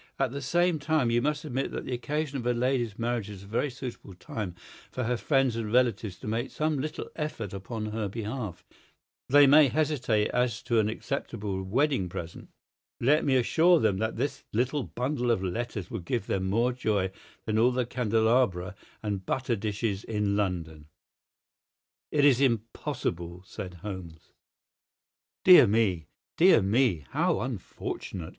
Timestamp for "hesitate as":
9.67-10.63